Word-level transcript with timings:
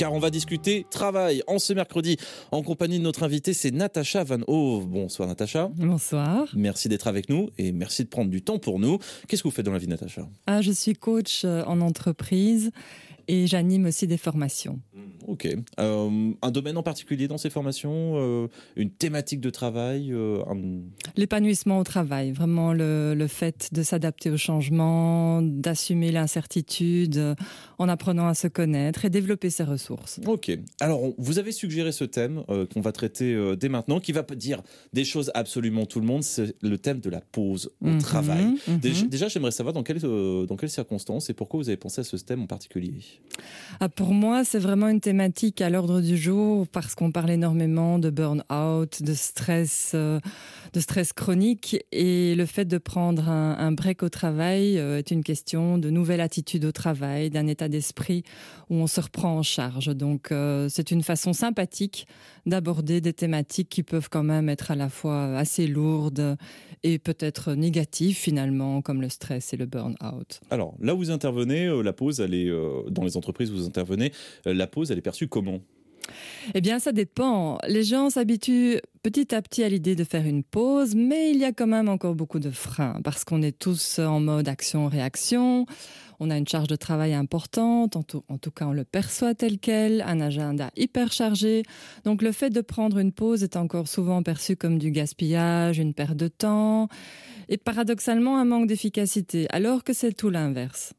car 0.00 0.14
on 0.14 0.18
va 0.18 0.30
discuter 0.30 0.86
travail 0.90 1.42
en 1.46 1.58
ce 1.58 1.74
mercredi 1.74 2.16
en 2.52 2.62
compagnie 2.62 2.98
de 2.98 3.04
notre 3.04 3.22
invité, 3.22 3.52
c'est 3.52 3.70
Natacha 3.70 4.24
Van 4.24 4.38
Hove. 4.46 4.86
Bonsoir 4.86 5.28
Natacha. 5.28 5.68
Bonsoir. 5.74 6.48
Merci 6.56 6.88
d'être 6.88 7.06
avec 7.06 7.28
nous 7.28 7.50
et 7.58 7.70
merci 7.70 8.04
de 8.04 8.08
prendre 8.08 8.30
du 8.30 8.40
temps 8.40 8.58
pour 8.58 8.78
nous. 8.78 8.96
Qu'est-ce 9.28 9.42
que 9.42 9.48
vous 9.48 9.54
faites 9.54 9.66
dans 9.66 9.74
la 9.74 9.78
vie 9.78 9.88
Natacha? 9.88 10.26
Ah, 10.46 10.62
Je 10.62 10.72
suis 10.72 10.94
coach 10.94 11.42
euh, 11.44 11.62
en 11.66 11.82
entreprise 11.82 12.70
et 13.32 13.46
j'anime 13.46 13.86
aussi 13.86 14.06
des 14.06 14.16
formations. 14.16 14.80
Ok. 15.28 15.46
Euh, 15.78 16.30
un 16.42 16.50
domaine 16.50 16.76
en 16.76 16.82
particulier 16.82 17.28
dans 17.28 17.38
ces 17.38 17.50
formations 17.50 18.14
euh, 18.16 18.48
Une 18.76 18.90
thématique 18.90 19.40
de 19.40 19.50
travail 19.50 20.12
L'épanouissement 21.16 21.78
au 21.78 21.84
travail, 21.84 22.32
vraiment 22.32 22.72
le, 22.72 23.14
le 23.14 23.26
fait 23.26 23.68
de 23.72 23.82
s'adapter 23.82 24.30
au 24.30 24.36
changement, 24.36 25.42
d'assumer 25.42 26.10
l'incertitude 26.12 27.34
en 27.78 27.88
apprenant 27.88 28.26
à 28.28 28.34
se 28.34 28.48
connaître 28.48 29.04
et 29.04 29.10
développer 29.10 29.50
ses 29.50 29.64
ressources. 29.64 30.20
Ok. 30.26 30.50
Alors, 30.80 31.02
vous 31.18 31.38
avez 31.38 31.52
suggéré 31.52 31.92
ce 31.92 32.04
thème 32.04 32.42
qu'on 32.72 32.80
va 32.80 32.92
traiter 32.92 33.36
dès 33.56 33.68
maintenant, 33.68 34.00
qui 34.00 34.12
va 34.12 34.22
dire 34.36 34.62
des 34.92 35.04
choses 35.04 35.30
absolument 35.34 35.86
tout 35.86 36.00
le 36.00 36.06
monde, 36.06 36.22
c'est 36.22 36.54
le 36.62 36.78
thème 36.78 37.00
de 37.00 37.10
la 37.10 37.20
pause 37.20 37.70
au 37.80 37.88
Mhm, 37.88 37.98
travail. 37.98 38.44
mhm. 38.68 39.08
Déjà, 39.08 39.28
j'aimerais 39.28 39.50
savoir 39.50 39.72
dans 39.72 39.82
quelles, 39.82 40.04
euh, 40.04 40.46
dans 40.46 40.56
quelles 40.56 40.70
circonstances 40.70 41.30
et 41.30 41.34
pourquoi 41.34 41.58
vous 41.60 41.68
avez 41.68 41.76
pensé 41.76 42.00
à 42.00 42.04
ce 42.04 42.16
thème 42.16 42.42
en 42.42 42.46
particulier. 42.46 42.92
Ah, 43.82 43.88
pour 43.88 44.12
moi, 44.12 44.44
c'est 44.44 44.58
vraiment 44.58 44.88
une 44.88 45.00
thématique 45.00 45.62
à 45.62 45.70
l'ordre 45.70 46.02
du 46.02 46.18
jour 46.18 46.68
parce 46.68 46.94
qu'on 46.94 47.12
parle 47.12 47.30
énormément 47.30 47.98
de 47.98 48.10
burn-out, 48.10 49.02
de 49.02 49.14
stress, 49.14 49.92
euh, 49.94 50.20
de 50.74 50.80
stress 50.80 51.14
chronique 51.14 51.82
et 51.90 52.34
le 52.34 52.44
fait 52.44 52.66
de 52.66 52.76
prendre 52.76 53.30
un, 53.30 53.72
break 53.72 54.02
au 54.02 54.10
travail 54.10 54.78
euh, 54.78 54.98
est 54.98 55.10
une 55.10 55.24
question 55.24 55.78
de 55.78 55.88
nouvelle 55.88 56.20
attitude 56.20 56.66
au 56.66 56.72
travail, 56.72 57.30
d'un 57.30 57.46
état 57.46 57.68
d'esprit 57.68 58.22
où 58.68 58.74
on 58.74 58.86
se 58.86 59.00
reprend 59.00 59.38
en 59.38 59.42
charge. 59.42 59.86
Donc, 59.96 60.30
euh, 60.30 60.68
c'est 60.68 60.90
une 60.90 61.02
façon 61.02 61.32
sympathique 61.32 62.06
d'aborder 62.44 63.00
des 63.00 63.14
thématiques 63.14 63.70
qui 63.70 63.82
peuvent 63.82 64.10
quand 64.10 64.22
même 64.22 64.50
être 64.50 64.70
à 64.70 64.74
la 64.74 64.90
fois 64.90 65.38
assez 65.38 65.66
lourdes 65.66 66.36
et 66.82 66.98
peut-être 66.98 67.54
négatives 67.54 68.16
finalement, 68.16 68.82
comme 68.82 69.00
le 69.00 69.08
stress 69.08 69.54
et 69.54 69.56
le 69.56 69.64
burn-out. 69.64 70.40
Alors, 70.50 70.74
là 70.80 70.94
où 70.94 70.98
vous 70.98 71.10
intervenez, 71.10 71.82
la 71.82 71.92
pause, 71.94 72.20
elle 72.20 72.34
est, 72.34 72.50
dans 72.90 73.04
les 73.04 73.09
entreprises 73.16 73.50
où 73.50 73.56
vous 73.56 73.66
intervenez, 73.66 74.12
euh, 74.46 74.54
la 74.54 74.66
pause, 74.66 74.90
elle 74.90 74.98
est 74.98 75.02
perçue 75.02 75.28
comment? 75.28 75.60
Eh 76.54 76.60
bien, 76.60 76.78
ça 76.78 76.92
dépend. 76.92 77.58
Les 77.68 77.84
gens 77.84 78.10
s'habituent 78.10 78.80
petit 79.02 79.34
à 79.34 79.42
petit 79.42 79.62
à 79.62 79.68
l'idée 79.68 79.94
de 79.94 80.04
faire 80.04 80.26
une 80.26 80.42
pause, 80.42 80.94
mais 80.94 81.30
il 81.30 81.38
y 81.38 81.44
a 81.44 81.52
quand 81.52 81.66
même 81.66 81.88
encore 81.88 82.14
beaucoup 82.14 82.38
de 82.40 82.50
freins 82.50 83.00
parce 83.04 83.24
qu'on 83.24 83.42
est 83.42 83.56
tous 83.56 83.98
en 83.98 84.20
mode 84.20 84.48
action-réaction. 84.48 85.66
On 86.22 86.28
a 86.28 86.36
une 86.36 86.46
charge 86.46 86.68
de 86.68 86.76
travail 86.76 87.14
importante, 87.14 87.96
en 87.96 88.02
tout, 88.02 88.24
en 88.28 88.36
tout 88.36 88.50
cas 88.50 88.66
on 88.66 88.72
le 88.72 88.84
perçoit 88.84 89.34
tel 89.34 89.58
quel, 89.58 90.02
un 90.02 90.20
agenda 90.20 90.70
hyper 90.76 91.12
chargé. 91.12 91.62
Donc 92.04 92.20
le 92.20 92.30
fait 92.30 92.50
de 92.50 92.60
prendre 92.60 92.98
une 92.98 93.12
pause 93.12 93.42
est 93.42 93.56
encore 93.56 93.88
souvent 93.88 94.22
perçu 94.22 94.54
comme 94.54 94.78
du 94.78 94.90
gaspillage, 94.90 95.78
une 95.78 95.94
perte 95.94 96.16
de 96.16 96.28
temps 96.28 96.88
et 97.48 97.56
paradoxalement 97.56 98.38
un 98.38 98.44
manque 98.44 98.66
d'efficacité, 98.66 99.46
alors 99.48 99.82
que 99.82 99.94
c'est 99.94 100.12
tout 100.12 100.28
l'inverse. 100.28 100.92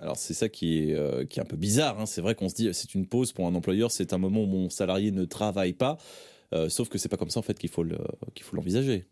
Alors 0.00 0.16
c'est 0.16 0.34
ça 0.34 0.48
qui 0.48 0.90
est, 0.90 0.94
euh, 0.94 1.24
un 1.38 1.44
peu 1.44 1.56
bizarre. 1.56 1.98
hein. 1.98 2.06
C'est 2.06 2.20
vrai 2.20 2.34
qu'on 2.34 2.48
se 2.48 2.54
dit 2.54 2.68
c'est 2.72 2.94
une 2.94 3.06
pause 3.06 3.32
pour 3.32 3.46
un 3.46 3.54
employeur, 3.54 3.90
c'est 3.90 4.12
un 4.12 4.18
moment 4.18 4.42
où 4.42 4.46
mon 4.46 4.70
salarié 4.70 5.10
ne 5.10 5.24
travaille 5.24 5.72
pas. 5.72 5.98
Euh, 6.54 6.70
sauf 6.70 6.88
que 6.88 6.96
c'est 6.96 7.10
pas 7.10 7.18
comme 7.18 7.28
ça 7.28 7.40
en 7.40 7.42
fait 7.42 7.58
qu'il 7.58 7.68
faut 7.68 7.84
l'envisager. 7.84 9.04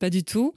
Pas 0.00 0.10
du 0.10 0.24
tout. 0.24 0.54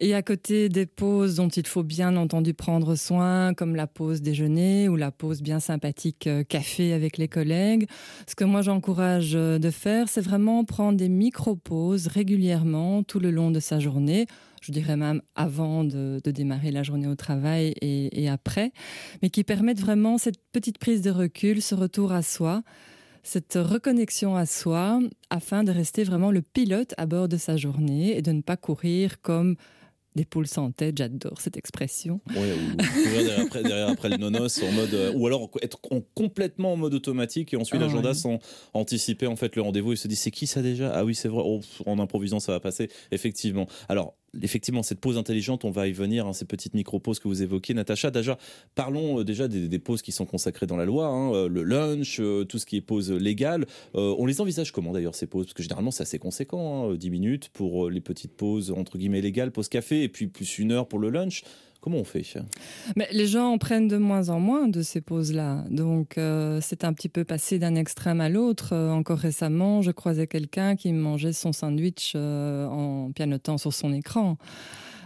Et 0.00 0.14
à 0.14 0.22
côté 0.22 0.70
des 0.70 0.86
pauses 0.86 1.34
dont 1.34 1.48
il 1.48 1.66
faut 1.66 1.82
bien 1.82 2.16
entendu 2.16 2.54
prendre 2.54 2.94
soin, 2.94 3.52
comme 3.52 3.76
la 3.76 3.86
pause 3.86 4.22
déjeuner 4.22 4.88
ou 4.88 4.96
la 4.96 5.10
pause 5.10 5.42
bien 5.42 5.60
sympathique 5.60 6.26
euh, 6.26 6.42
café 6.42 6.94
avec 6.94 7.18
les 7.18 7.28
collègues, 7.28 7.86
ce 8.26 8.34
que 8.34 8.44
moi 8.44 8.62
j'encourage 8.62 9.32
euh, 9.34 9.58
de 9.58 9.70
faire, 9.70 10.08
c'est 10.08 10.22
vraiment 10.22 10.64
prendre 10.64 10.96
des 10.96 11.10
micro-pauses 11.10 12.06
régulièrement 12.06 13.02
tout 13.02 13.20
le 13.20 13.30
long 13.30 13.50
de 13.50 13.60
sa 13.60 13.78
journée. 13.78 14.26
Je 14.62 14.72
dirais 14.72 14.96
même 14.96 15.20
avant 15.34 15.84
de, 15.84 16.22
démarrer 16.24 16.70
la 16.70 16.82
journée 16.82 17.06
au 17.06 17.16
travail 17.16 17.74
et 17.82 18.30
après, 18.30 18.72
mais 19.20 19.28
qui 19.28 19.44
permettent 19.44 19.80
vraiment 19.80 20.16
cette 20.16 20.38
petite 20.52 20.78
prise 20.78 21.02
de 21.02 21.10
recul, 21.10 21.60
ce 21.60 21.74
retour 21.74 22.12
à 22.12 22.22
soi, 22.22 22.62
cette 23.24 23.54
reconnexion 23.60 24.36
à 24.36 24.46
soi 24.46 25.00
afin 25.30 25.64
de 25.64 25.72
rester 25.72 26.04
vraiment 26.04 26.30
le 26.30 26.42
pilote 26.42 26.94
à 26.98 27.06
bord 27.06 27.26
de 27.28 27.36
sa 27.36 27.56
journée 27.56 28.16
et 28.16 28.22
de 28.22 28.30
ne 28.32 28.42
pas 28.42 28.56
courir 28.56 29.20
comme 29.22 29.56
des 30.14 30.24
poules 30.24 30.46
sans 30.46 30.70
tête, 30.70 30.96
j'adore 30.96 31.40
cette 31.40 31.56
expression. 31.56 32.20
Ouais, 32.36 32.52
ou 32.52 32.76
courir 33.02 33.24
derrière 33.24 33.40
après, 33.46 33.62
derrière 33.64 33.88
après 33.88 34.08
le 34.10 34.16
nonos 34.16 34.62
en 34.62 34.70
mode, 34.70 34.94
euh, 34.94 35.12
ou 35.12 35.26
alors 35.26 35.50
être 35.60 35.78
en- 35.90 36.02
complètement 36.14 36.74
en 36.74 36.76
mode 36.76 36.94
automatique 36.94 37.52
et 37.52 37.56
ensuite 37.56 37.80
Ah 37.82 37.86
l'agenda 37.86 38.10
ouais. 38.10 38.14
sans 38.14 38.38
anticiper 38.74 39.26
en 39.26 39.34
fait 39.34 39.56
le 39.56 39.62
rendez-vous. 39.62 39.90
Il 39.92 39.96
se 39.98 40.06
dit 40.06 40.14
c'est 40.14 40.30
qui 40.30 40.46
ça 40.46 40.62
déjà? 40.62 40.92
Ah 40.94 41.04
oui 41.04 41.16
c'est 41.16 41.26
vrai. 41.26 41.42
Oh, 41.44 41.60
en 41.86 41.98
improvisant 41.98 42.38
ça 42.38 42.52
va 42.52 42.60
passer. 42.60 42.90
Effectivement. 43.10 43.66
Alors 43.88 44.14
effectivement 44.42 44.82
cette 44.82 45.00
pause 45.00 45.18
intelligente, 45.18 45.64
on 45.64 45.70
va 45.70 45.86
y 45.88 45.92
venir. 45.92 46.26
Hein, 46.26 46.32
ces 46.32 46.44
petites 46.44 46.74
micro 46.74 47.00
pauses 47.00 47.18
que 47.18 47.28
vous 47.28 47.42
évoquez, 47.42 47.74
Natacha. 47.74 48.10
Déjà 48.10 48.38
parlons 48.74 49.20
euh, 49.20 49.24
déjà 49.24 49.48
des, 49.48 49.78
pauses 49.78 50.02
qui 50.02 50.12
sont 50.12 50.26
consacrées 50.26 50.66
dans 50.66 50.76
la 50.76 50.84
loi, 50.84 51.06
hein, 51.06 51.32
euh, 51.34 51.48
le 51.48 51.62
lunch, 51.62 52.18
euh, 52.20 52.44
tout 52.44 52.58
ce 52.58 52.66
qui 52.66 52.76
est 52.76 52.80
pause 52.80 53.10
légale. 53.10 53.66
On 53.94 54.26
les 54.26 54.40
envisage 54.40 54.72
comment 54.72 54.92
d'ailleurs 54.92 55.14
ces 55.14 55.26
pauses? 55.26 55.46
Parce 55.46 55.54
que 55.54 55.62
généralement 55.62 55.90
c'est 55.90 56.02
assez 56.02 56.18
conséquent, 56.18 56.90
hein, 56.90 56.94
10 56.94 57.10
minutes 57.10 57.50
pour 57.52 57.90
les 57.90 58.00
petites 58.00 58.32
pauses 58.32 58.70
entre 58.70 58.98
guillemets 58.98 59.20
légales, 59.20 59.50
pause 59.50 59.68
café 59.68 60.02
et 60.02 60.08
puis 60.08 60.26
plus 60.26 60.58
une 60.58 60.72
heure 60.72 60.88
pour 60.88 60.98
le 60.98 61.10
lunch. 61.10 61.44
Comment 61.84 61.98
on 61.98 62.04
fait? 62.04 62.22
Mais 62.96 63.06
les 63.12 63.26
gens 63.26 63.52
en 63.52 63.58
prennent 63.58 63.88
de 63.88 63.98
moins 63.98 64.30
en 64.30 64.40
moins 64.40 64.68
de 64.68 64.80
ces 64.80 65.02
pauses-là. 65.02 65.66
Donc 65.68 66.16
euh, 66.16 66.58
c'est 66.62 66.82
un 66.82 66.94
petit 66.94 67.10
peu 67.10 67.24
passé 67.24 67.58
d'un 67.58 67.74
extrême 67.74 68.22
à 68.22 68.30
l'autre. 68.30 68.70
Euh, 68.72 68.90
encore 68.90 69.18
récemment, 69.18 69.82
je 69.82 69.90
croisais 69.90 70.26
quelqu'un 70.26 70.76
qui 70.76 70.94
mangeait 70.94 71.34
son 71.34 71.52
sandwich 71.52 72.14
euh, 72.16 72.66
en 72.68 73.12
pianotant 73.12 73.58
sur 73.58 73.74
son 73.74 73.92
écran. 73.92 74.38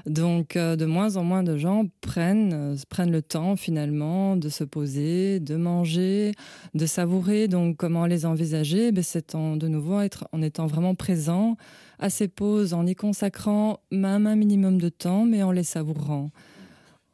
Donc 0.06 0.56
de 0.56 0.84
moins 0.86 1.16
en 1.16 1.24
moins 1.24 1.42
de 1.42 1.56
gens 1.56 1.84
prennent, 2.00 2.76
prennent 2.88 3.10
le 3.10 3.22
temps 3.22 3.56
finalement 3.56 4.36
de 4.36 4.48
se 4.48 4.62
poser, 4.62 5.40
de 5.40 5.56
manger, 5.56 6.32
de 6.74 6.86
savourer. 6.86 7.48
Donc 7.48 7.76
comment 7.76 8.06
les 8.06 8.24
envisager? 8.24 8.92
Ben, 8.92 9.02
C'est 9.02 9.34
en, 9.34 9.56
de 9.56 9.66
nouveau 9.66 9.98
en 10.30 10.42
étant 10.42 10.68
vraiment 10.68 10.94
présent 10.94 11.56
à 11.98 12.08
ces 12.08 12.28
pauses, 12.28 12.72
en 12.72 12.86
y 12.86 12.94
consacrant 12.94 13.80
même 13.90 14.28
un 14.28 14.36
minimum 14.36 14.80
de 14.80 14.88
temps, 14.88 15.24
mais 15.24 15.42
en 15.42 15.50
les 15.50 15.64
savourant. 15.64 16.30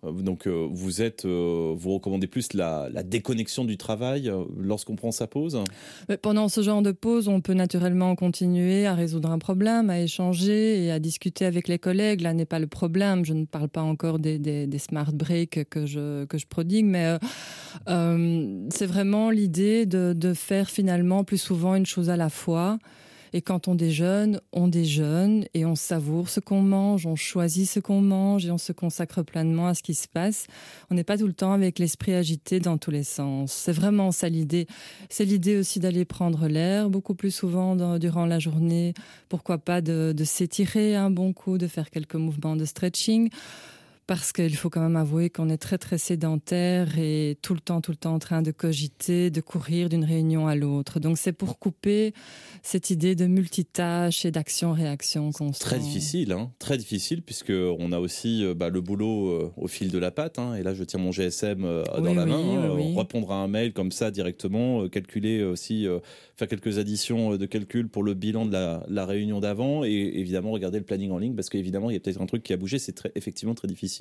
Euh, 0.04 0.12
Donc 0.12 0.46
euh, 0.46 0.68
vous 0.70 1.02
êtes, 1.02 1.24
euh, 1.24 1.74
vous 1.76 1.94
recommandez 1.94 2.26
plus 2.26 2.52
la, 2.52 2.90
déconnexion 3.04 3.64
du 3.64 3.76
travail 3.76 4.32
lorsqu'on 4.58 4.96
prend 4.96 5.12
sa 5.12 5.26
pause? 5.26 5.62
Pendant 6.22 6.48
ce 6.48 6.62
genre 6.62 6.82
de 6.82 6.92
pause, 6.92 7.28
on 7.28 7.40
peut 7.40 7.54
naturellement 7.54 8.14
continuer 8.16 8.86
à 8.86 8.94
résoudre 8.94 9.30
un 9.30 9.38
problème, 9.38 9.90
à 9.90 10.00
échanger 10.00 10.84
et 10.84 10.90
à 10.90 10.98
discuter 10.98 11.44
avec 11.44 11.68
les 11.68 11.78
collègues. 11.78 12.22
Là 12.22 12.32
n'est 12.34 12.46
pas 12.46 12.58
le 12.58 12.66
problème. 12.66 13.24
Je 13.24 13.34
ne 13.34 13.44
parle 13.44 13.68
pas 13.68 13.82
encore 13.82 14.18
des, 14.18 14.68
smart 14.78 15.12
breaks 15.12 15.68
que 15.68 15.86
je, 15.86 16.24
que 16.24 16.38
je 16.38 16.46
prodigue, 16.46 16.86
mais 16.86 17.18
c'est 17.86 18.86
vraiment 18.86 19.30
l'idée 19.30 19.86
de 19.86 20.34
faire 20.34 20.70
finalement 20.70 21.24
plus 21.24 21.38
souvent 21.38 21.74
une 21.74 21.86
chose 21.86 22.10
à 22.10 22.16
la 22.16 22.30
fois. 22.30 22.78
Et 23.36 23.42
quand 23.42 23.66
on 23.66 23.74
déjeune, 23.74 24.40
on 24.52 24.68
déjeune 24.68 25.44
et 25.54 25.66
on 25.66 25.74
savoure 25.74 26.28
ce 26.28 26.38
qu'on 26.38 26.62
mange, 26.62 27.04
on 27.04 27.16
choisit 27.16 27.68
ce 27.68 27.80
qu'on 27.80 28.00
mange 28.00 28.46
et 28.46 28.52
on 28.52 28.58
se 28.58 28.70
consacre 28.70 29.22
pleinement 29.22 29.66
à 29.66 29.74
ce 29.74 29.82
qui 29.82 29.94
se 29.94 30.06
passe. 30.06 30.46
On 30.88 30.94
n'est 30.94 31.02
pas 31.02 31.18
tout 31.18 31.26
le 31.26 31.32
temps 31.32 31.52
avec 31.52 31.80
l'esprit 31.80 32.14
agité 32.14 32.60
dans 32.60 32.78
tous 32.78 32.92
les 32.92 33.02
sens. 33.02 33.50
C'est 33.50 33.72
vraiment 33.72 34.12
ça 34.12 34.28
l'idée. 34.28 34.68
C'est 35.08 35.24
l'idée 35.24 35.56
aussi 35.56 35.80
d'aller 35.80 36.04
prendre 36.04 36.46
l'air 36.46 36.88
beaucoup 36.88 37.16
plus 37.16 37.32
souvent 37.32 37.74
durant 37.98 38.24
la 38.24 38.38
journée. 38.38 38.94
Pourquoi 39.28 39.58
pas 39.58 39.80
de 39.80 40.14
s'étirer 40.24 40.94
un 40.94 41.10
bon 41.10 41.32
coup, 41.32 41.58
de 41.58 41.66
faire 41.66 41.90
quelques 41.90 42.14
mouvements 42.14 42.54
de 42.54 42.64
stretching. 42.64 43.30
Parce 44.06 44.32
qu'il 44.32 44.54
faut 44.54 44.68
quand 44.68 44.82
même 44.82 44.96
avouer 44.96 45.30
qu'on 45.30 45.48
est 45.48 45.56
très 45.56 45.78
très 45.78 45.96
sédentaire 45.96 46.98
et 46.98 47.38
tout 47.40 47.54
le 47.54 47.60
temps, 47.60 47.80
tout 47.80 47.90
le 47.90 47.96
temps 47.96 48.12
en 48.12 48.18
train 48.18 48.42
de 48.42 48.50
cogiter, 48.50 49.30
de 49.30 49.40
courir 49.40 49.88
d'une 49.88 50.04
réunion 50.04 50.46
à 50.46 50.54
l'autre. 50.54 51.00
Donc 51.00 51.16
c'est 51.16 51.32
pour 51.32 51.58
couper 51.58 52.12
cette 52.62 52.90
idée 52.90 53.14
de 53.14 53.24
multitâche 53.26 54.26
et 54.26 54.30
d'action-réaction 54.30 55.32
constante. 55.32 55.58
Très 55.58 55.78
difficile, 55.78 56.32
hein, 56.32 56.50
très 56.58 56.76
difficile, 56.76 57.22
puisque 57.22 57.50
on 57.52 57.92
a 57.92 57.98
aussi 57.98 58.44
euh, 58.44 58.52
bah, 58.52 58.68
le 58.68 58.82
boulot 58.82 59.28
euh, 59.30 59.52
au 59.56 59.68
fil 59.68 59.90
de 59.90 59.98
la 59.98 60.10
patte. 60.10 60.38
hein, 60.38 60.54
et 60.54 60.62
là, 60.62 60.74
je 60.74 60.84
tiens 60.84 61.00
mon 61.00 61.10
GSM 61.10 61.64
euh, 61.64 61.82
dans 61.96 62.02
Oui, 62.02 62.14
la 62.14 62.24
oui, 62.24 62.30
main, 62.30 62.62
hein, 62.62 62.72
oui, 62.76 62.94
répondre 62.96 63.32
à 63.32 63.36
un 63.36 63.48
mail 63.48 63.72
comme 63.72 63.90
ça 63.90 64.10
directement, 64.10 64.86
calculer 64.88 65.42
aussi, 65.44 65.86
euh, 65.86 65.98
faire 66.36 66.48
quelques 66.48 66.76
additions 66.78 67.36
de 67.38 67.46
calcul 67.46 67.88
pour 67.88 68.02
le 68.02 68.12
bilan 68.12 68.44
de 68.44 68.52
la, 68.52 68.84
la 68.88 69.06
réunion 69.06 69.40
d'avant, 69.40 69.82
et 69.82 69.92
évidemment 70.16 70.50
regarder 70.50 70.78
le 70.78 70.84
planning 70.84 71.10
en 71.10 71.18
ligne, 71.18 71.34
parce 71.34 71.48
qu'évidemment, 71.48 71.88
il 71.88 71.94
y 71.94 71.96
a 71.96 72.00
peut-être 72.00 72.20
un 72.20 72.26
truc 72.26 72.42
qui 72.42 72.52
a 72.52 72.58
bougé. 72.58 72.78
C'est 72.78 72.92
très, 72.92 73.10
effectivement 73.14 73.54
très 73.54 73.66
difficile. 73.68 73.93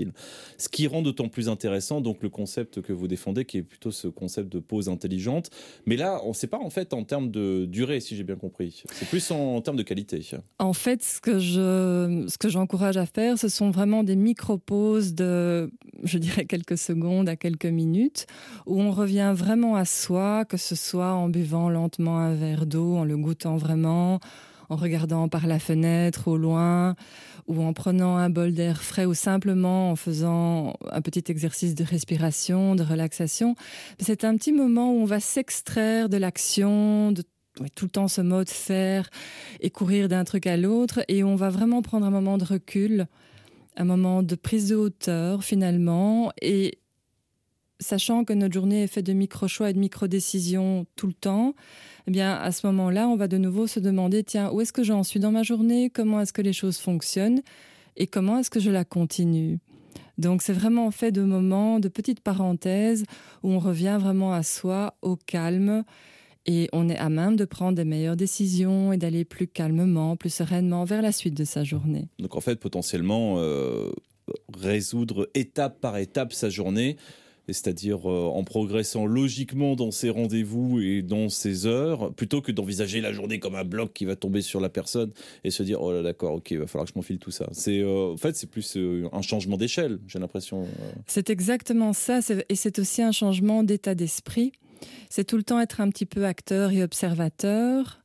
Ce 0.58 0.70
qui 0.70 0.88
rend 0.88 1.02
d'autant 1.02 1.30
plus 1.30 1.50
intéressant 1.50 2.02
donc 2.02 2.22
le 2.22 2.30
concept 2.30 2.82
que 2.82 2.94
vous 2.94 3.08
défendez, 3.08 3.46
qui 3.46 3.58
est 3.58 3.64
plutôt 3.64 3.92
ce 3.92 4.08
concept 4.08 4.52
de 4.52 4.60
pause 4.60 4.90
intelligente. 4.90 5.50
Mais 5.86 5.96
là, 5.96 6.22
on 6.24 6.30
ne 6.30 6.34
sait 6.34 6.48
pas 6.48 6.60
en 6.60 6.70
fait 6.70 6.94
en 6.94 7.04
termes 7.04 7.32
de 7.32 7.66
durée, 7.66 8.00
si 8.00 8.16
j'ai 8.16 8.24
bien 8.24 8.36
compris. 8.36 8.84
C'est 8.94 9.08
plus 9.08 9.32
en, 9.32 9.62
termes 9.62 9.78
de 9.78 9.84
qualité. 9.84 10.22
En 10.60 10.74
fait, 10.74 11.04
ce 11.04 11.22
que 11.22 11.40
je, 11.40 12.26
ce 12.28 12.38
que 12.38 12.50
j'encourage 12.50 12.98
à 12.98 13.06
faire, 13.06 13.38
ce 13.38 13.50
sont 13.50 13.72
vraiment 13.72 14.04
des 14.04 14.16
micro-pauses 14.16 15.14
de, 15.14 15.72
je 16.04 16.18
dirais, 16.18 16.46
quelques 16.46 16.78
secondes 16.78 17.30
à 17.30 17.36
quelques 17.36 17.66
minutes, 17.66 18.26
où 18.66 18.82
on 18.82 18.92
revient 18.92 19.34
vraiment 19.36 19.76
à 19.76 19.86
soi, 19.86 20.46
que 20.46 20.58
ce 20.58 20.76
soit 20.76 21.14
en 21.14 21.30
buvant 21.30 21.70
lentement 21.70 22.20
un 22.20 22.34
verre 22.34 22.66
d'eau, 22.66 22.96
en 22.96 23.04
le 23.04 23.18
goûtant 23.18 23.58
vraiment, 23.58 24.20
en 24.74 24.76
regardant 24.76 25.30
par 25.30 25.46
la 25.46 25.60
fenêtre 25.60 26.28
au 26.28 26.36
loin, 26.36 26.96
ou 27.48 27.62
en 27.62 27.74
prenant 27.74 28.18
un 28.18 28.30
bol 28.30 28.54
d'air 28.54 28.82
frais, 28.82 29.06
ou 29.06 29.14
simplement 29.14 29.92
en 29.92 29.96
faisant 29.96 30.74
un 30.92 31.02
petit 31.02 31.24
exercice 31.28 31.76
de 31.76 31.84
respiration, 31.84 32.76
de 32.76 32.84
relaxation. 32.84 33.56
C'est 34.00 34.24
un 34.24 34.36
petit 34.36 34.52
moment 34.52 34.92
où 34.92 35.02
on 35.02 35.06
va 35.06 35.20
s'extraire 35.20 36.10
de 36.10 36.18
l'action, 36.18 37.12
de 37.12 37.24
tout 37.76 37.86
le 37.86 37.92
temps 37.92 38.08
ce 38.08 38.22
mode 38.22 38.50
faire 38.50 39.10
et 39.60 39.70
courir 39.70 40.08
d'un 40.08 40.24
truc 40.24 40.48
à 40.48 40.58
l'autre, 40.58 41.06
et 41.08 41.24
on 41.24 41.36
va 41.36 41.50
vraiment 41.50 41.84
prendre 41.84 42.08
un 42.08 42.12
moment 42.12 42.40
de 42.40 42.46
recul, 42.46 43.06
un 43.78 43.84
moment 43.84 44.24
de 44.24 44.36
prise 44.36 44.70
de 44.70 44.76
hauteur 44.76 45.44
finalement, 45.44 46.32
et 46.42 46.80
sachant 47.84 48.24
que 48.24 48.34
notre 48.34 48.54
journée 48.54 48.84
est 48.84 48.88
faite 48.88 49.06
de 49.06 49.14
micro-choix 49.14 49.70
et 49.70 49.74
de 49.74 49.80
micro-décisions 49.80 50.88
tout 50.96 51.08
le 51.08 51.14
temps, 51.14 51.54
eh 52.08 52.12
bien, 52.12 52.34
à 52.34 52.52
ce 52.52 52.66
moment-là, 52.68 53.08
on 53.08 53.16
va 53.16 53.28
de 53.28 53.38
nouveau 53.38 53.68
se 53.68 53.80
demander, 53.80 54.24
tiens, 54.24 54.52
où 54.52 54.62
est-ce 54.62 54.74
que 54.74 54.84
j'en 54.84 55.04
suis 55.04 55.20
dans 55.20 55.32
ma 55.32 55.44
journée? 55.44 55.90
Comment 55.90 56.22
est-ce 56.22 56.34
que 56.34 56.42
les 56.42 56.54
choses 56.54 56.78
fonctionnent? 56.78 57.42
Et 57.96 58.08
comment 58.08 58.40
est-ce 58.40 58.50
que 58.50 58.60
je 58.60 58.72
la 58.72 58.84
continue? 58.84 59.60
Donc 60.18 60.42
c'est 60.42 60.54
vraiment 60.54 60.92
fait 60.92 61.12
de 61.12 61.22
moments, 61.22 61.80
de 61.80 61.88
petites 61.88 62.20
parenthèses 62.20 63.04
où 63.42 63.52
on 63.52 63.60
revient 63.60 63.98
vraiment 64.00 64.34
à 64.34 64.44
soi, 64.44 64.96
au 65.02 65.16
calme, 65.16 65.84
et 66.46 66.70
on 66.74 66.90
est 66.90 66.98
à 66.98 67.10
même 67.10 67.36
de 67.36 67.46
prendre 67.46 67.76
des 67.76 67.86
meilleures 67.86 68.18
décisions 68.18 68.92
et 68.92 68.98
d'aller 68.98 69.24
plus 69.24 69.48
calmement, 69.48 70.18
plus 70.18 70.34
sereinement 70.34 70.84
vers 70.84 71.02
la 71.02 71.12
suite 71.12 71.36
de 71.36 71.46
sa 71.46 71.64
journée. 71.64 72.10
Donc 72.20 72.36
en 72.36 72.42
fait, 72.42 72.60
potentiellement, 72.60 73.36
euh, 73.38 73.92
résoudre 74.54 75.30
étape 75.36 75.80
par 75.80 75.98
étape 75.98 76.34
sa 76.34 76.50
journée 76.50 76.98
c'est-à-dire 77.52 78.10
euh, 78.10 78.26
en 78.26 78.44
progressant 78.44 79.06
logiquement 79.06 79.76
dans 79.76 79.92
ses 79.92 80.10
rendez-vous 80.10 80.80
et 80.80 81.02
dans 81.02 81.30
ses 81.30 81.66
heures, 81.66 82.14
plutôt 82.14 82.42
que 82.42 82.52
d'envisager 82.52 83.02
la 83.02 83.12
journée 83.12 83.40
comme 83.40 83.56
un 83.56 83.66
bloc 83.66 83.92
qui 83.94 84.06
va 84.06 84.16
tomber 84.16 84.42
sur 84.42 84.62
la 84.62 84.70
personne 84.70 85.12
et 85.44 85.52
se 85.52 85.64
dire 85.64 85.82
oh 85.82 85.92
là 85.92 86.02
d'accord 86.02 86.36
ok 86.36 86.52
il 86.52 86.60
va 86.60 86.68
falloir 86.68 86.86
que 86.86 86.92
je 86.94 86.98
m'enfile 86.98 87.20
tout 87.20 87.32
ça. 87.32 87.50
C'est 87.52 87.80
euh, 87.80 88.14
en 88.14 88.18
fait 88.18 88.36
c'est 88.36 88.50
plus 88.50 88.78
euh, 88.78 89.10
un 89.12 89.22
changement 89.22 89.58
d'échelle 89.58 90.00
j'ai 90.08 90.20
l'impression. 90.20 90.66
C'est 91.08 91.30
exactement 91.30 91.94
ça 91.94 92.20
et 92.50 92.56
c'est 92.56 92.80
aussi 92.80 93.02
un 93.02 93.12
changement 93.12 93.64
d'état 93.64 93.96
d'esprit. 93.96 94.54
C'est 95.10 95.26
tout 95.26 95.38
le 95.38 95.44
temps 95.44 95.60
être 95.60 95.82
un 95.82 95.90
petit 95.90 96.06
peu 96.06 96.26
acteur 96.26 96.72
et 96.72 96.84
observateur 96.84 98.04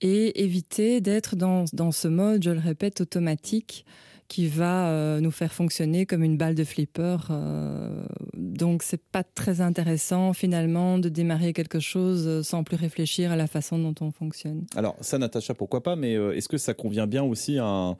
et 0.00 0.42
éviter 0.42 1.00
d'être 1.00 1.36
dans, 1.36 1.64
dans 1.72 1.92
ce 1.92 2.08
mode, 2.08 2.42
je 2.42 2.50
le 2.50 2.58
répète, 2.58 3.00
automatique 3.02 3.84
qui 4.30 4.46
va 4.46 4.88
euh, 4.88 5.20
nous 5.20 5.32
faire 5.32 5.52
fonctionner 5.52 6.06
comme 6.06 6.22
une 6.22 6.36
balle 6.36 6.54
de 6.54 6.62
flipper. 6.62 7.16
Euh, 7.30 8.04
donc 8.36 8.84
c'est 8.84 9.02
pas 9.02 9.24
très 9.24 9.60
intéressant 9.60 10.32
finalement 10.34 10.98
de 10.98 11.08
démarrer 11.08 11.52
quelque 11.52 11.80
chose 11.80 12.28
euh, 12.28 12.42
sans 12.44 12.62
plus 12.62 12.76
réfléchir 12.76 13.32
à 13.32 13.36
la 13.36 13.48
façon 13.48 13.76
dont 13.76 13.94
on 14.00 14.12
fonctionne. 14.12 14.66
Alors 14.76 14.96
ça, 15.00 15.18
Natacha, 15.18 15.54
pourquoi 15.54 15.82
pas 15.82 15.96
Mais 15.96 16.12
est-ce 16.12 16.48
que 16.48 16.58
ça 16.58 16.74
convient 16.74 17.08
bien 17.08 17.24
aussi 17.24 17.58
à, 17.58 17.96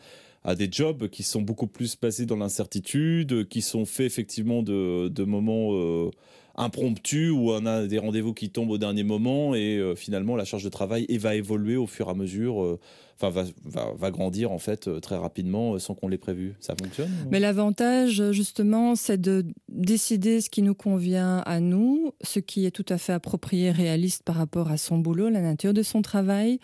des 0.56 0.68
jobs 0.70 1.08
qui 1.08 1.24
sont 1.24 1.42
beaucoup 1.42 1.66
plus 1.66 1.98
basés 2.00 2.26
dans 2.26 2.36
l'incertitude, 2.36 3.48
qui 3.48 3.60
sont 3.60 3.84
faits 3.84 4.06
effectivement 4.06 4.62
de 4.62 5.24
moments 5.24 6.10
impromptus 6.56 7.30
où 7.32 7.50
on 7.50 7.66
a 7.66 7.86
des 7.86 7.98
rendez-vous 7.98 8.34
qui 8.34 8.50
tombent 8.50 8.70
au 8.70 8.78
dernier 8.78 9.02
moment 9.02 9.54
et 9.54 9.94
finalement 9.96 10.36
la 10.36 10.44
charge 10.44 10.64
de 10.64 10.68
travail 10.70 11.06
va 11.18 11.34
évoluer 11.34 11.76
au 11.76 11.86
fur 11.86 12.06
et 12.06 12.10
à 12.10 12.14
mesure 12.14 12.78
va, 13.28 14.10
grandir 14.10 14.52
en 14.52 14.58
fait 14.58 14.88
euh, 14.88 15.00
très 15.00 15.16
rapidement 15.16 15.74
euh, 15.74 15.78
sans 15.78 15.94
qu'on 15.94 16.08
l'ait 16.08 16.18
prévu. 16.18 16.54
Ça 16.60 16.74
fonctionne 16.80 17.10
Mais 17.30 17.40
l'avantage 17.40 18.30
justement, 18.30 18.96
c'est 18.96 19.20
de 19.20 19.44
décider 19.68 20.40
ce 20.40 20.48
qui 20.48 20.62
nous 20.62 20.74
convient 20.74 21.38
à 21.38 21.60
nous, 21.60 22.12
ce 22.22 22.38
qui 22.38 22.64
est 22.64 22.70
tout 22.70 22.86
à 22.88 22.98
fait 22.98 23.12
approprié, 23.12 23.70
réaliste 23.70 24.22
par 24.22 24.36
rapport 24.36 24.70
à 24.70 24.76
son 24.76 24.98
boulot, 24.98 25.28
la 25.28 25.42
nature 25.42 25.74
de 25.74 25.82
son 25.82 26.02
travail, 26.02 26.58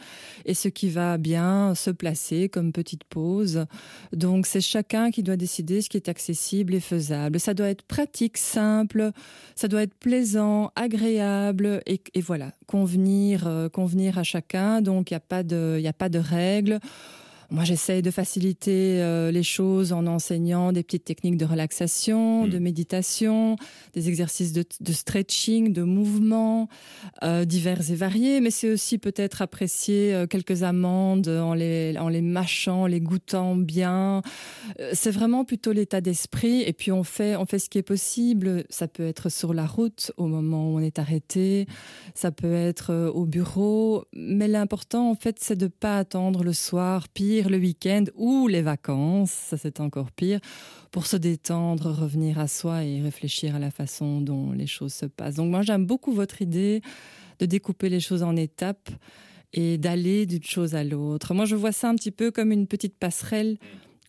et 0.44 0.54
ce 0.54 0.68
qui 0.68 0.88
va 0.88 1.18
bien 1.18 1.74
se 1.74 1.90
placer 1.90 2.48
comme 2.48 2.72
petite 2.72 3.04
pause. 3.04 3.66
Donc 4.12 4.46
c'est 4.46 4.60
chacun 4.60 5.10
qui 5.10 5.22
doit 5.22 5.36
décider 5.36 5.82
ce 5.82 5.88
qui 5.88 5.96
est 5.96 6.08
accessible 6.08 6.74
et 6.74 6.80
faisable. 6.80 7.38
Ça 7.40 7.54
doit 7.54 7.68
être 7.68 7.82
pratique, 7.82 8.38
simple, 8.38 9.10
ça 9.54 9.68
doit 9.68 9.82
être 9.82 9.94
plaisant, 9.94 10.70
agréable, 10.76 11.82
et, 11.86 12.00
voilà, 12.20 12.52
convenir, 12.66 13.46
euh, 13.46 13.68
convenir 13.68 14.18
à 14.18 14.22
chacun. 14.22 14.80
Donc 14.80 15.10
il 15.10 15.14
n'y 15.14 15.18
a 15.18 15.20
pas 15.20 15.42
de, 15.42 15.76
il 15.78 15.86
a 15.86 15.92
pas 15.92 16.08
de 16.08 16.18
règles 16.18 16.46
règles. 16.46 16.80
Moi, 17.50 17.62
j'essaye 17.62 18.02
de 18.02 18.10
faciliter 18.10 19.00
euh, 19.00 19.30
les 19.30 19.44
choses 19.44 19.92
en 19.92 20.06
enseignant 20.06 20.72
des 20.72 20.82
petites 20.82 21.04
techniques 21.04 21.36
de 21.36 21.44
relaxation, 21.44 22.46
mm. 22.46 22.50
de 22.50 22.58
méditation, 22.58 23.56
des 23.94 24.08
exercices 24.08 24.52
de, 24.52 24.64
stretching, 24.92 25.72
de 25.72 25.82
mouvement 25.82 26.68
euh, 27.22 27.44
divers 27.44 27.90
et 27.90 27.94
variés. 27.94 28.40
Mais 28.40 28.50
c'est 28.50 28.70
aussi 28.70 28.98
peut-être 28.98 29.42
apprécier 29.42 30.12
euh, 30.12 30.26
quelques 30.26 30.64
amandes 30.64 31.28
en 31.28 31.54
les, 31.54 31.96
en 31.98 32.08
les 32.08 32.22
mâchant, 32.22 32.86
les 32.86 33.00
goûtant 33.00 33.54
bien. 33.54 34.22
c'est 34.92 35.12
vraiment 35.12 35.44
plutôt 35.44 35.72
l'état 35.72 36.00
d'esprit. 36.00 36.62
Et 36.62 36.72
puis 36.72 36.90
on 36.90 37.04
fait, 37.04 37.36
on 37.36 37.46
fait 37.46 37.60
ce 37.60 37.70
qui 37.70 37.78
est 37.78 37.82
possible. 37.82 38.64
Ça 38.70 38.88
peut 38.88 39.06
être 39.06 39.28
sur 39.28 39.54
la 39.54 39.66
route 39.66 40.10
au 40.16 40.26
moment 40.26 40.72
où 40.72 40.78
on 40.78 40.80
est 40.80 40.98
arrêté. 40.98 41.66
Ça 42.14 42.32
peut 42.32 42.54
être 42.54 43.10
au 43.14 43.24
bureau. 43.24 44.04
Mais 44.14 44.48
l'important, 44.48 45.10
en 45.10 45.14
fait, 45.14 45.36
c'est 45.40 45.56
de 45.56 45.68
pas 45.68 45.98
attendre 45.98 46.42
le 46.42 46.52
soir 46.52 47.08
pire 47.08 47.35
le 47.44 47.58
week-end 47.58 48.04
ou 48.14 48.48
les 48.48 48.62
vacances, 48.62 49.30
ça 49.30 49.56
c'est 49.56 49.80
encore 49.80 50.10
pire, 50.10 50.40
pour 50.90 51.06
se 51.06 51.16
détendre, 51.16 51.90
revenir 51.92 52.38
à 52.38 52.48
soi 52.48 52.84
et 52.84 53.02
réfléchir 53.02 53.54
à 53.54 53.58
la 53.58 53.70
façon 53.70 54.20
dont 54.20 54.52
les 54.52 54.66
choses 54.66 54.94
se 54.94 55.06
passent. 55.06 55.34
Donc 55.34 55.50
moi 55.50 55.62
j'aime 55.62 55.86
beaucoup 55.86 56.12
votre 56.12 56.40
idée 56.42 56.80
de 57.38 57.46
découper 57.46 57.88
les 57.88 58.00
choses 58.00 58.22
en 58.22 58.34
étapes 58.34 58.90
et 59.52 59.78
d'aller 59.78 60.26
d'une 60.26 60.42
chose 60.42 60.74
à 60.74 60.84
l'autre. 60.84 61.34
Moi 61.34 61.44
je 61.44 61.54
vois 61.54 61.72
ça 61.72 61.88
un 61.88 61.94
petit 61.94 62.10
peu 62.10 62.30
comme 62.30 62.50
une 62.50 62.66
petite 62.66 62.98
passerelle 62.98 63.58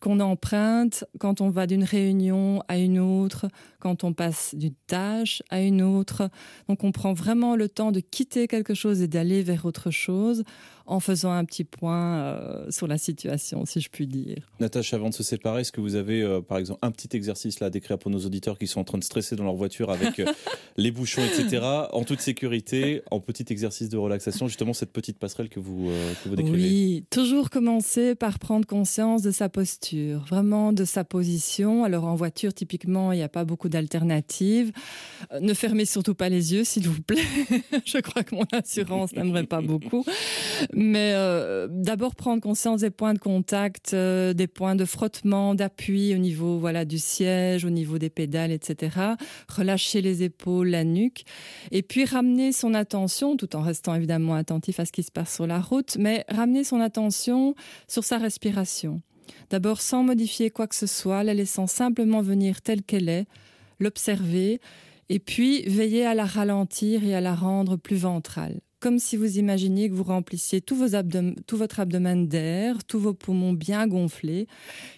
qu'on 0.00 0.20
emprunte 0.20 1.04
quand 1.18 1.40
on 1.40 1.50
va 1.50 1.66
d'une 1.66 1.84
réunion 1.84 2.62
à 2.68 2.78
une 2.78 2.98
autre, 2.98 3.48
quand 3.80 4.04
on 4.04 4.12
passe 4.12 4.54
d'une 4.54 4.74
tâche 4.86 5.42
à 5.50 5.60
une 5.60 5.82
autre. 5.82 6.30
Donc 6.68 6.84
on 6.84 6.92
prend 6.92 7.12
vraiment 7.12 7.56
le 7.56 7.68
temps 7.68 7.92
de 7.92 8.00
quitter 8.00 8.46
quelque 8.46 8.74
chose 8.74 9.02
et 9.02 9.08
d'aller 9.08 9.42
vers 9.42 9.64
autre 9.64 9.90
chose 9.90 10.44
en 10.88 11.00
faisant 11.00 11.30
un 11.32 11.44
petit 11.44 11.64
point 11.64 12.18
euh, 12.18 12.70
sur 12.70 12.86
la 12.86 12.96
situation, 12.96 13.66
si 13.66 13.80
je 13.80 13.90
puis 13.90 14.06
dire. 14.06 14.38
Natacha, 14.58 14.96
avant 14.96 15.10
de 15.10 15.14
se 15.14 15.22
séparer, 15.22 15.60
est-ce 15.60 15.70
que 15.70 15.82
vous 15.82 15.96
avez, 15.96 16.22
euh, 16.22 16.40
par 16.40 16.56
exemple, 16.56 16.80
un 16.82 16.90
petit 16.90 17.14
exercice 17.14 17.60
là 17.60 17.66
à 17.66 17.70
décrire 17.70 17.98
pour 17.98 18.10
nos 18.10 18.20
auditeurs 18.20 18.58
qui 18.58 18.66
sont 18.66 18.80
en 18.80 18.84
train 18.84 18.96
de 18.96 19.04
stresser 19.04 19.36
dans 19.36 19.44
leur 19.44 19.54
voiture 19.54 19.90
avec 19.90 20.18
euh, 20.18 20.24
les 20.78 20.90
bouchons, 20.90 21.22
etc., 21.22 21.62
en 21.92 22.04
toute 22.04 22.20
sécurité, 22.20 23.02
en 23.10 23.20
petit 23.20 23.44
exercice 23.50 23.90
de 23.90 23.98
relaxation, 23.98 24.48
justement 24.48 24.72
cette 24.72 24.90
petite 24.90 25.18
passerelle 25.18 25.50
que 25.50 25.60
vous, 25.60 25.90
que 26.24 26.28
vous 26.30 26.36
décrivez 26.36 26.58
Oui, 26.58 27.04
toujours 27.10 27.50
commencer 27.50 28.14
par 28.14 28.38
prendre 28.38 28.66
conscience 28.66 29.20
de 29.20 29.30
sa 29.30 29.50
posture, 29.50 30.24
vraiment 30.24 30.72
de 30.72 30.86
sa 30.86 31.04
position. 31.04 31.84
Alors 31.84 32.06
en 32.06 32.14
voiture, 32.14 32.54
typiquement, 32.54 33.12
il 33.12 33.16
n'y 33.16 33.22
a 33.22 33.28
pas 33.28 33.44
beaucoup 33.44 33.68
d'alternatives. 33.68 34.72
ne 35.38 35.52
fermez 35.52 35.84
surtout 35.84 36.14
pas 36.14 36.30
les 36.30 36.54
yeux, 36.54 36.64
s'il 36.64 36.88
vous 36.88 37.02
plaît. 37.02 37.18
je 37.84 37.98
crois 37.98 38.22
que 38.22 38.34
mon 38.34 38.46
assurance 38.52 39.12
n'aimerait 39.12 39.44
pas 39.44 39.60
beaucoup. 39.60 40.04
Mais 40.80 41.10
euh, 41.12 41.66
d'abord 41.68 42.14
prendre 42.14 42.40
conscience 42.40 42.82
des 42.82 42.90
points 42.90 43.12
de 43.12 43.18
contact, 43.18 43.94
euh, 43.94 44.32
des 44.32 44.46
points 44.46 44.76
de 44.76 44.84
frottement, 44.84 45.56
d'appui 45.56 46.14
au 46.14 46.18
niveau 46.18 46.60
voilà 46.60 46.84
du 46.84 46.98
siège, 46.98 47.64
au 47.64 47.70
niveau 47.70 47.98
des 47.98 48.10
pédales, 48.10 48.52
etc. 48.52 48.96
Relâcher 49.48 50.02
les 50.02 50.22
épaules, 50.22 50.68
la 50.68 50.84
nuque, 50.84 51.24
et 51.72 51.82
puis 51.82 52.04
ramener 52.04 52.52
son 52.52 52.74
attention, 52.74 53.36
tout 53.36 53.56
en 53.56 53.62
restant 53.62 53.96
évidemment 53.96 54.36
attentif 54.36 54.78
à 54.78 54.84
ce 54.84 54.92
qui 54.92 55.02
se 55.02 55.10
passe 55.10 55.34
sur 55.34 55.48
la 55.48 55.58
route, 55.58 55.96
mais 55.98 56.24
ramener 56.28 56.62
son 56.62 56.78
attention 56.78 57.56
sur 57.88 58.04
sa 58.04 58.18
respiration. 58.18 59.02
D'abord 59.50 59.80
sans 59.80 60.04
modifier 60.04 60.50
quoi 60.50 60.68
que 60.68 60.76
ce 60.76 60.86
soit, 60.86 61.24
la 61.24 61.34
laissant 61.34 61.66
simplement 61.66 62.22
venir 62.22 62.62
telle 62.62 62.84
qu'elle 62.84 63.08
est, 63.08 63.26
l'observer, 63.80 64.60
et 65.08 65.18
puis 65.18 65.62
veiller 65.62 66.06
à 66.06 66.14
la 66.14 66.24
ralentir 66.24 67.02
et 67.02 67.16
à 67.16 67.20
la 67.20 67.34
rendre 67.34 67.74
plus 67.74 67.96
ventrale 67.96 68.60
comme 68.80 68.98
si 68.98 69.16
vous 69.16 69.38
imaginiez 69.38 69.88
que 69.88 69.94
vous 69.94 70.04
remplissiez 70.04 70.60
tout, 70.60 70.76
votre 70.76 71.80
abdomen 71.80 72.28
d'air, 72.28 72.84
tous 72.84 72.98
vos 72.98 73.14
poumons 73.14 73.52
bien 73.52 73.86
gonflés, 73.86 74.46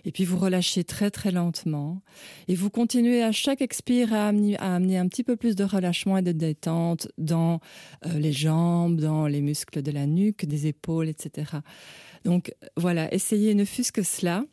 et 0.04 0.12
puis 0.12 0.24
vous 0.24 0.38
relâchez 0.38 0.84
très 0.84 1.10
très 1.10 1.30
lentement, 1.30 2.02
et 2.48 2.54
vous 2.54 2.70
continuez 2.70 3.22
à 3.22 3.32
chaque 3.32 3.62
expire 3.62 4.12
à 4.12 4.28
amener, 4.28 4.56
à 4.58 4.74
amener 4.74 4.98
un 4.98 5.08
petit 5.08 5.24
peu 5.24 5.36
plus 5.36 5.56
de 5.56 5.64
relâchement 5.64 6.18
et 6.18 6.22
de 6.22 6.32
détente 6.32 7.08
dans 7.18 7.60
euh, 8.06 8.18
les 8.18 8.32
jambes, 8.32 9.00
dans 9.00 9.26
les 9.26 9.40
muscles 9.40 9.82
de 9.82 9.90
la 9.90 10.06
nuque, 10.06 10.44
des 10.44 10.66
épaules, 10.66 11.08
etc. 11.08 11.52
Donc 12.24 12.54
voilà, 12.76 13.12
essayez 13.14 13.54
ne 13.54 13.64
fût-ce 13.64 13.92
que 13.92 14.02
cela, 14.02 14.44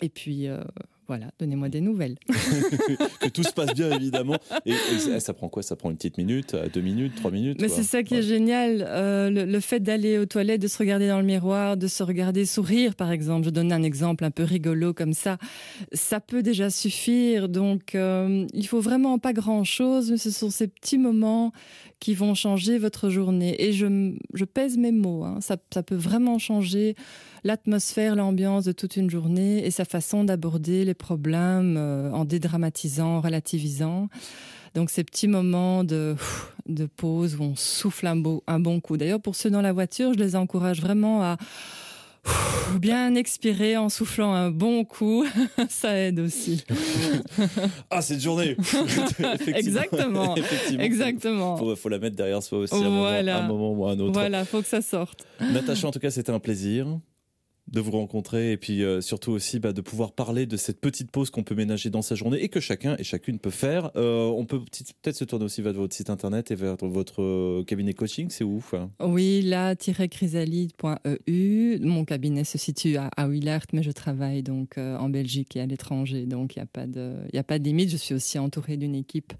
et 0.00 0.08
puis... 0.08 0.48
Euh, 0.48 0.62
voilà, 1.06 1.26
donnez-moi 1.38 1.68
des 1.68 1.80
nouvelles. 1.80 2.16
que 3.20 3.28
tout 3.28 3.42
se 3.42 3.52
passe 3.52 3.74
bien, 3.74 3.90
évidemment. 3.90 4.38
Et, 4.64 4.74
ça 5.20 5.34
prend 5.34 5.48
quoi? 5.48 5.62
Ça 5.62 5.76
prend 5.76 5.90
une 5.90 5.96
petite 5.96 6.18
minute, 6.18 6.56
deux 6.72 6.80
minutes, 6.80 7.14
trois 7.16 7.30
minutes 7.30 7.60
Mais 7.60 7.68
c'est 7.68 7.82
ça 7.82 8.02
qui 8.02 8.14
est 8.14 8.22
génial. 8.22 8.84
Euh, 8.88 9.28
le, 9.30 9.60
fait 9.60 9.80
d'aller 9.80 10.18
aux 10.18 10.26
toilettes, 10.26 10.62
de 10.62 10.68
se 10.68 10.78
regarder 10.78 11.08
dans 11.08 11.18
le 11.18 11.26
miroir, 11.26 11.76
de 11.76 11.86
se 11.86 12.02
regarder 12.02 12.46
sourire, 12.46 12.94
par 12.94 13.10
exemple. 13.12 13.44
Je 13.44 13.50
donne 13.50 13.72
un 13.72 13.82
exemple 13.82 14.24
un 14.24 14.30
peu 14.30 14.44
rigolo 14.44 14.94
comme 14.94 15.12
ça. 15.12 15.36
Ça 15.92 16.20
peut 16.20 16.42
déjà 16.42 16.70
suffire. 16.70 17.48
Donc, 17.48 17.94
euh, 17.94 18.46
il 18.54 18.66
faut 18.66 18.80
vraiment 18.80 19.18
pas 19.18 19.32
grand-chose, 19.32 20.10
mais 20.10 20.16
ce 20.16 20.30
sont 20.30 20.50
ces 20.50 20.68
petits 20.68 20.98
moments 20.98 21.52
qui 22.04 22.12
vont 22.12 22.34
changer 22.34 22.76
votre 22.76 23.08
journée. 23.08 23.56
Et 23.64 23.72
je, 23.72 24.44
pèse 24.44 24.76
mes 24.76 24.92
mots. 24.92 25.24
Hein. 25.24 25.38
Ça, 25.40 25.56
peut 25.56 25.94
vraiment 25.94 26.38
changer 26.38 26.96
l'atmosphère, 27.44 28.14
l'ambiance 28.14 28.66
de 28.66 28.72
toute 28.72 28.96
une 28.96 29.08
journée 29.08 29.64
et 29.64 29.70
sa 29.70 29.86
façon 29.86 30.22
d'aborder 30.22 30.84
les 30.84 30.92
problèmes 30.92 31.76
euh, 31.78 32.12
en 32.12 32.26
dédramatisant, 32.26 33.16
en 33.16 33.20
relativisant. 33.22 34.10
Donc 34.74 34.90
ces 34.90 35.02
petits 35.02 35.28
moments 35.28 35.82
de, 35.82 36.14
de 36.66 36.84
pause 36.84 37.36
où 37.36 37.42
on 37.42 37.56
souffle 37.56 38.06
un, 38.06 38.16
beau, 38.16 38.44
un 38.46 38.60
bon 38.60 38.80
coup. 38.80 38.98
D'ailleurs, 38.98 39.22
pour 39.22 39.34
ceux 39.34 39.48
dans 39.48 39.62
la 39.62 39.72
voiture, 39.72 40.12
je 40.12 40.18
les 40.18 40.36
encourage 40.36 40.82
vraiment 40.82 41.22
à 41.22 41.38
bien 42.78 43.14
expirer 43.14 43.76
en 43.76 43.88
soufflant 43.88 44.32
un 44.32 44.50
bon 44.50 44.84
coup, 44.84 45.26
ça 45.68 45.96
aide 45.96 46.20
aussi. 46.20 46.64
ah, 47.90 48.02
cette 48.02 48.20
journée 48.20 48.56
Exactement. 49.46 50.34
Exactement. 50.78 51.58
Il 51.70 51.76
faut, 51.76 51.88
la 51.88 51.98
mettre 51.98 52.16
derrière 52.16 52.42
soi 52.42 52.58
aussi 52.58 52.74
à 52.74 52.78
un 52.78 53.46
moment 53.46 53.72
ou 53.72 53.86
à 53.86 53.92
un 53.92 53.98
autre. 54.00 54.12
Voilà, 54.12 54.44
faut 54.44 54.62
que 54.62 54.68
ça 54.68 54.82
sorte. 54.82 55.26
Natacha, 55.40 55.88
en 55.88 55.90
tout 55.90 55.98
cas, 55.98 56.10
c'était 56.10 56.32
un 56.32 56.38
plaisir 56.38 56.86
de 57.68 57.80
vous 57.80 57.92
rencontrer 57.92 58.52
et 58.52 58.58
puis 58.58 58.82
euh, 58.82 59.00
surtout 59.00 59.32
aussi 59.32 59.58
bah, 59.58 59.72
de 59.72 59.80
pouvoir 59.80 60.12
parler 60.12 60.44
de 60.44 60.58
cette 60.58 60.78
petite 60.80 61.10
pause 61.10 61.30
qu'on 61.30 61.42
peut 61.42 61.54
ménager 61.54 61.88
dans 61.88 62.02
sa 62.02 62.14
journée 62.14 62.42
et 62.42 62.50
que 62.50 62.60
chacun 62.60 62.94
et 62.98 63.04
chacune 63.04 63.38
peut 63.38 63.48
faire. 63.50 63.90
Euh, 63.96 64.26
on 64.26 64.44
peut 64.44 64.60
peut-être 64.60 65.16
se 65.16 65.24
tourner 65.24 65.46
aussi 65.46 65.62
vers 65.62 65.72
votre 65.72 65.94
site 65.94 66.10
internet 66.10 66.50
et 66.50 66.56
vers 66.56 66.76
votre 66.76 67.22
euh, 67.22 67.64
cabinet 67.64 67.94
coaching, 67.94 68.28
c'est 68.28 68.44
où 68.44 68.62
Oui, 69.00 69.40
la-chrysalide.eu. 69.42 71.78
Mon 71.80 72.04
cabinet 72.04 72.44
se 72.44 72.58
situe 72.58 72.96
à, 72.96 73.08
à 73.16 73.26
mais 73.72 73.82
je 73.82 73.90
travaille 73.90 74.42
donc 74.42 74.76
en 74.78 75.08
Belgique 75.08 75.56
et 75.56 75.60
à 75.60 75.66
l'étranger, 75.66 76.26
donc 76.26 76.56
il 76.56 76.60
n'y 76.60 76.62
a, 76.62 76.66
pas 76.66 76.86
de, 76.86 77.14
a 77.34 77.42
pas 77.42 77.58
limite. 77.58 77.90
Je 77.90 77.96
suis 77.96 78.14
aussi 78.14 78.38
entourée 78.38 78.76
d'une 78.76 78.94
équipe 78.94 79.32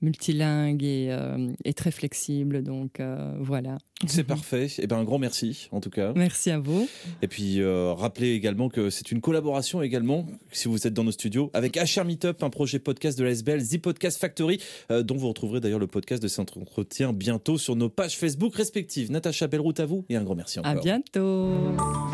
multilingue 0.00 0.84
et, 0.84 1.14
très 1.74 1.90
flexible, 1.90 2.62
donc 2.62 3.02
voilà. 3.40 3.76
C'est 4.08 4.24
parfait. 4.24 4.66
Et 4.66 4.84
eh 4.84 4.86
ben 4.86 4.98
un 4.98 5.04
grand 5.04 5.18
merci 5.18 5.68
en 5.72 5.80
tout 5.80 5.90
cas. 5.90 6.12
Merci 6.14 6.50
à 6.50 6.58
vous. 6.58 6.88
Et 7.22 7.28
puis 7.28 7.60
euh, 7.60 7.92
rappelez 7.92 8.32
également 8.32 8.68
que 8.68 8.90
c'est 8.90 9.10
une 9.12 9.20
collaboration 9.20 9.82
également, 9.82 10.26
si 10.52 10.68
vous 10.68 10.86
êtes 10.86 10.94
dans 10.94 11.04
nos 11.04 11.12
studios, 11.12 11.50
avec 11.54 11.76
HR 11.76 12.04
Meetup, 12.04 12.42
un 12.42 12.50
projet 12.50 12.78
podcast 12.78 13.18
de 13.18 13.24
la 13.24 13.30
SBL, 13.30 13.66
The 13.66 13.78
Podcast 13.80 14.20
Factory, 14.20 14.60
euh, 14.90 15.02
dont 15.02 15.16
vous 15.16 15.28
retrouverez 15.28 15.60
d'ailleurs 15.60 15.78
le 15.78 15.86
podcast 15.86 16.22
de 16.22 16.28
cet 16.28 16.56
entretien 16.56 17.12
bientôt 17.12 17.58
sur 17.58 17.76
nos 17.76 17.88
pages 17.88 18.16
Facebook 18.16 18.54
respectives. 18.54 19.10
Natacha, 19.10 19.46
belle 19.46 19.60
route 19.60 19.80
à 19.80 19.86
vous 19.86 20.04
et 20.08 20.16
un 20.16 20.22
grand 20.22 20.34
merci 20.34 20.58
encore. 20.58 20.72
À 20.72 20.74
bientôt. 20.76 22.04